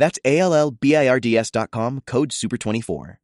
[0.00, 3.18] That's A-L-L-B-I-R-D-S.com, code SUPER24.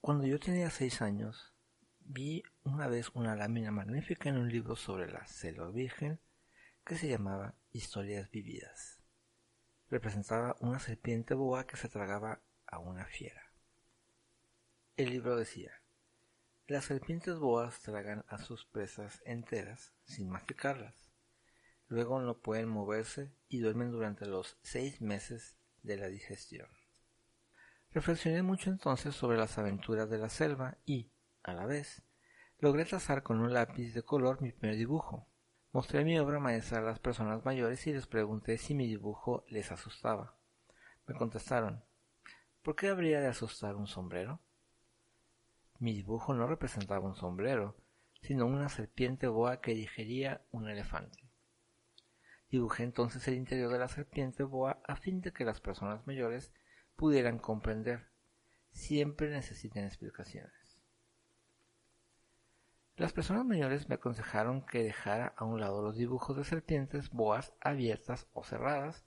[0.00, 1.54] Cuando yo tenía seis años,
[2.00, 6.18] vi una vez una lámina magnífica en un libro sobre la selva virgen
[6.84, 9.00] que se llamaba Historias Vividas.
[9.90, 13.52] Representaba una serpiente boa que se tragaba a una fiera.
[14.96, 15.70] El libro decía,
[16.66, 21.12] las serpientes boas tragan a sus presas enteras sin masticarlas.
[21.86, 26.68] Luego no pueden moverse y duermen durante los seis meses de la digestión.
[27.92, 31.10] Reflexioné mucho entonces sobre las aventuras de la selva y,
[31.42, 32.02] a la vez,
[32.58, 35.26] logré trazar con un lápiz de color mi primer dibujo.
[35.72, 39.72] Mostré mi obra maestra a las personas mayores y les pregunté si mi dibujo les
[39.72, 40.36] asustaba.
[41.06, 41.82] Me contestaron,
[42.62, 44.40] ¿por qué habría de asustar un sombrero?
[45.78, 47.76] Mi dibujo no representaba un sombrero,
[48.20, 51.27] sino una serpiente boa que digería un elefante.
[52.50, 56.52] Dibujé entonces el interior de la serpiente boa a fin de que las personas mayores
[56.96, 58.08] pudieran comprender.
[58.72, 60.52] Siempre necesitan explicaciones.
[62.96, 67.52] Las personas mayores me aconsejaron que dejara a un lado los dibujos de serpientes boas
[67.60, 69.04] abiertas o cerradas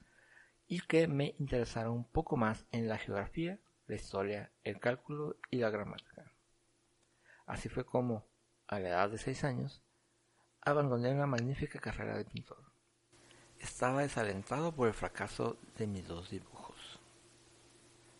[0.67, 5.57] y que me interesara un poco más en la geografía, la historia, el cálculo y
[5.57, 6.31] la gramática.
[7.45, 8.25] Así fue como,
[8.67, 9.83] a la edad de seis años,
[10.61, 12.70] abandoné una magnífica carrera de pintor.
[13.61, 16.99] Estaba desalentado por el fracaso de mis dos dibujos.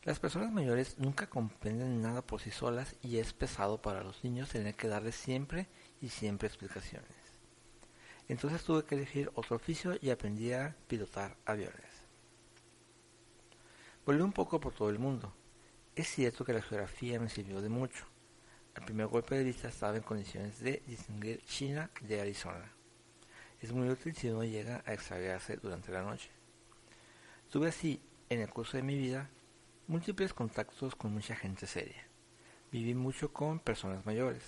[0.04, 4.50] Las personas mayores nunca comprenden nada por sí solas y es pesado para los niños
[4.50, 5.68] tener que darles siempre
[6.00, 7.10] y siempre explicaciones.
[8.28, 11.92] Entonces tuve que elegir otro oficio y aprendí a pilotar aviones.
[14.06, 15.34] Volví un poco por todo el mundo.
[15.96, 18.06] Es cierto que la geografía me sirvió de mucho.
[18.76, 22.72] Al primer golpe de vista estaba en condiciones de distinguir China de Arizona.
[23.62, 26.32] Es muy útil si uno llega a extraviarse durante la noche.
[27.52, 29.30] Tuve así, en el curso de mi vida,
[29.88, 32.08] múltiples contactos con mucha gente seria.
[32.72, 34.42] Viví mucho con personas mayores.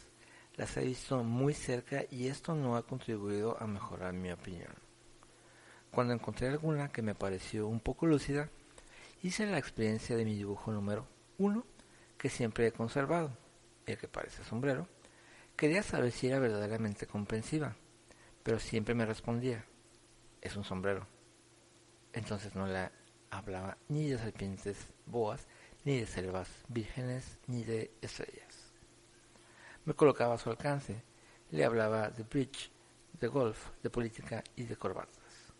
[0.55, 4.73] Las he visto muy cerca y esto no ha contribuido a mejorar mi opinión.
[5.91, 8.49] Cuando encontré alguna que me pareció un poco lúcida,
[9.21, 11.05] hice la experiencia de mi dibujo número
[11.37, 11.65] uno
[12.17, 13.37] que siempre he conservado,
[13.85, 14.87] el que parece sombrero.
[15.55, 17.75] Quería saber si era verdaderamente comprensiva,
[18.43, 19.65] pero siempre me respondía,
[20.41, 21.07] es un sombrero.
[22.11, 22.91] Entonces no la
[23.31, 25.47] hablaba ni de serpientes boas,
[25.85, 28.73] ni de selvas vírgenes, ni de estrellas.
[29.85, 31.03] Me colocaba a su alcance,
[31.51, 32.71] le hablaba de bridge,
[33.19, 35.53] de golf, de política y de corbatas.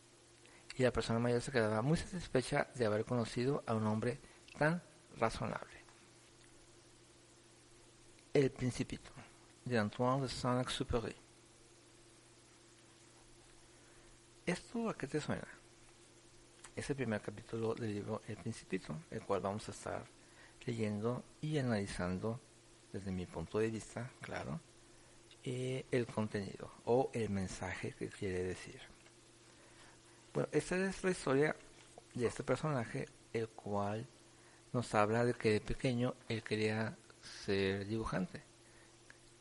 [0.76, 4.20] Y la persona mayor se quedaba muy satisfecha de haber conocido a un hombre
[4.58, 4.82] tan
[5.18, 5.84] razonable.
[8.34, 9.12] El Principito,
[9.66, 11.23] de Antoine de Saint-Exupéry.
[14.46, 15.48] ¿Esto a qué te suena?
[16.76, 20.04] es el primer capítulo del libro El Principito, el cual vamos a estar
[20.66, 22.40] leyendo y analizando
[22.92, 24.60] desde mi punto de vista, claro,
[25.44, 28.82] eh, el contenido o el mensaje que quiere decir.
[30.34, 31.56] Bueno, esta es la historia
[32.14, 34.08] de este personaje, el cual
[34.72, 38.42] nos habla de que de pequeño él quería ser dibujante.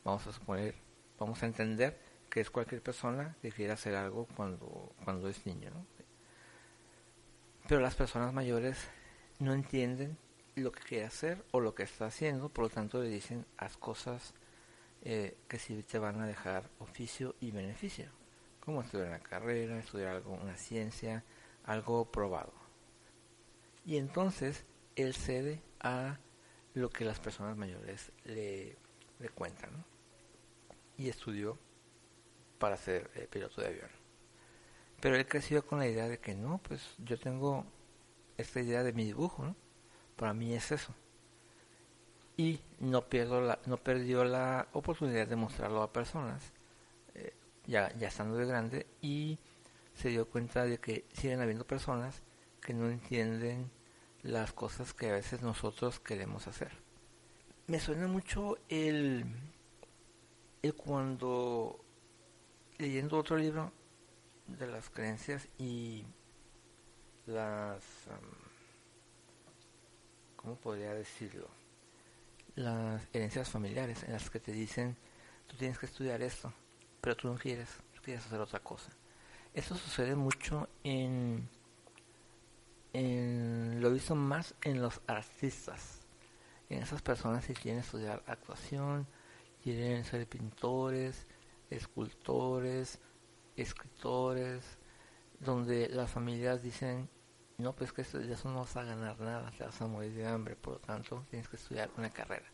[0.03, 0.75] Vamos a suponer,
[1.17, 1.99] vamos a entender
[2.33, 5.69] que es cualquier persona que quiera hacer algo cuando, cuando es niño.
[7.67, 8.87] Pero las personas mayores
[9.37, 10.17] no entienden
[10.55, 13.77] lo que quiere hacer o lo que está haciendo, por lo tanto le dicen haz
[13.77, 14.33] cosas
[15.03, 18.09] eh, que sí te van a dejar oficio y beneficio,
[18.61, 21.23] como estudiar una carrera, estudiar algo, una ciencia,
[21.65, 22.53] algo probado.
[23.85, 26.17] Y entonces él cede a
[26.73, 28.75] lo que las personas mayores le
[29.35, 29.85] cuentan.
[30.97, 31.59] Y estudió
[32.63, 33.89] para ser eh, piloto de avión.
[35.01, 37.65] Pero él creció con la idea de que no, pues yo tengo
[38.37, 39.53] esta idea de mi dibujo, ¿no?
[40.15, 40.95] Para mí es eso.
[42.37, 46.53] Y no, pierdo la, no perdió la oportunidad de mostrarlo a personas,
[47.15, 47.33] eh,
[47.67, 49.39] ya, ya estando de grande, y
[49.93, 52.23] se dio cuenta de que siguen habiendo personas
[52.61, 53.69] que no entienden
[54.21, 56.71] las cosas que a veces nosotros queremos hacer.
[57.67, 59.25] Me suena mucho el,
[60.61, 61.83] el cuando
[62.83, 63.71] leyendo otro libro
[64.47, 66.05] de las creencias y
[67.25, 67.83] las...
[70.35, 71.47] ¿Cómo podría decirlo?
[72.55, 74.95] las herencias familiares en las que te dicen,
[75.47, 76.53] tú tienes que estudiar esto,
[77.01, 78.91] pero tú no quieres, tú quieres hacer otra cosa.
[79.53, 81.47] Eso sucede mucho en,
[82.93, 86.01] en lo visto más en los artistas,
[86.69, 89.07] en esas personas que quieren estudiar actuación,
[89.63, 91.25] quieren ser pintores,
[91.75, 92.99] escultores,
[93.55, 94.63] escritores,
[95.39, 97.09] donde las familias dicen,
[97.57, 100.55] no, pues que eso, no vas a ganar nada, te vas a morir de hambre,
[100.55, 102.47] por lo tanto tienes que estudiar una carrera,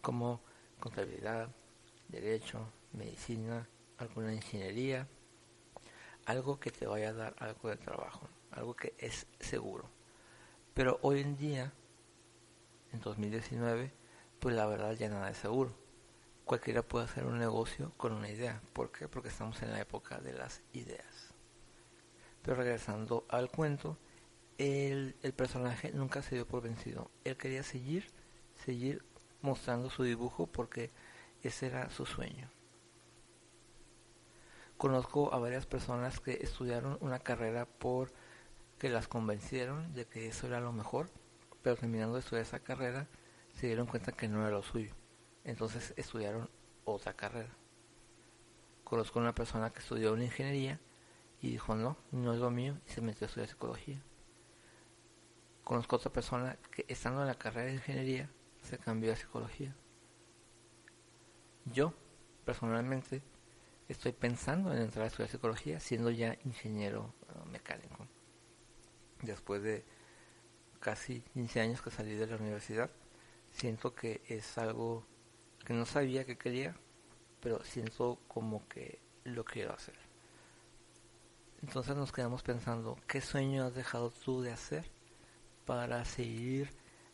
[0.00, 0.40] como
[0.80, 1.48] contabilidad,
[2.08, 3.68] derecho, medicina,
[3.98, 5.08] alguna ingeniería,
[6.26, 9.90] algo que te vaya a dar algo de trabajo, algo que es seguro.
[10.74, 11.72] Pero hoy en día,
[12.92, 13.92] en 2019,
[14.40, 15.83] pues la verdad ya nada es seguro.
[16.44, 18.60] Cualquiera puede hacer un negocio con una idea.
[18.72, 19.08] ¿Por qué?
[19.08, 21.32] Porque estamos en la época de las ideas.
[22.42, 23.96] Pero regresando al cuento,
[24.58, 27.10] el, personaje nunca se dio por vencido.
[27.24, 28.10] Él quería seguir,
[28.64, 29.02] seguir
[29.40, 30.90] mostrando su dibujo porque
[31.42, 32.50] ese era su sueño.
[34.76, 38.12] Conozco a varias personas que estudiaron una carrera por
[38.78, 41.08] que las convencieron de que eso era lo mejor,
[41.62, 43.08] pero terminando de estudiar esa carrera
[43.54, 44.94] se dieron cuenta que no era lo suyo.
[45.44, 46.48] Entonces estudiaron
[46.84, 47.54] otra carrera.
[48.82, 50.80] Conozco a una persona que estudió una ingeniería
[51.40, 54.02] y dijo no, no es lo mío y se metió a estudiar psicología.
[55.62, 58.30] Conozco a otra persona que estando en la carrera de ingeniería
[58.62, 59.74] se cambió a psicología.
[61.66, 61.94] Yo,
[62.44, 63.22] personalmente,
[63.88, 68.06] estoy pensando en entrar a estudiar psicología siendo ya ingeniero uh, mecánico.
[69.22, 69.84] Después de
[70.80, 72.90] casi 15 años que salí de la universidad,
[73.52, 75.06] siento que es algo
[75.64, 76.76] que no sabía que quería,
[77.40, 79.96] pero siento como que lo quiero hacer.
[81.62, 84.90] Entonces nos quedamos pensando, ¿qué sueño has dejado tú de hacer
[85.64, 86.70] para seguir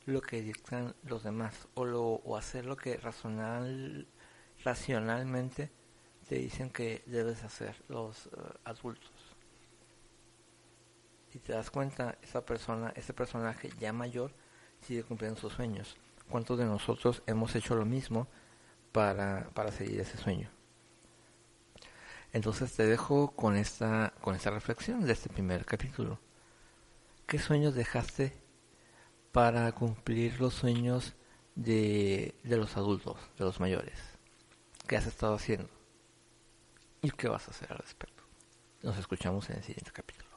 [0.06, 4.06] lo que dictan los demás o, lo, o hacer lo que racional,
[4.64, 5.70] racionalmente
[6.28, 8.30] te dicen que debes hacer los uh,
[8.64, 9.10] adultos.
[11.32, 14.32] Y te das cuenta, esa persona, ese personaje ya mayor
[14.80, 15.96] sigue cumpliendo sus sueños.
[16.28, 18.26] ¿Cuántos de nosotros hemos hecho lo mismo
[18.92, 20.50] para, para seguir ese sueño?
[22.32, 26.20] Entonces te dejo con esta, con esta reflexión de este primer capítulo.
[27.26, 28.32] ¿Qué sueños dejaste
[29.32, 31.14] para cumplir los sueños
[31.54, 33.98] de, de los adultos, de los mayores?
[34.86, 35.68] ¿Qué has estado haciendo?
[37.02, 38.22] ¿Y qué vas a hacer al respecto?
[38.82, 40.29] Nos escuchamos en el siguiente capítulo.